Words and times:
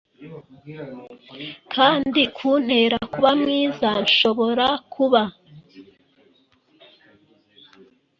kandi 1.73 2.21
kuntera 2.37 2.97
kuba 3.13 3.31
mwiza 3.41 3.89
nshobora 4.05 4.67
kuba. 4.93 5.23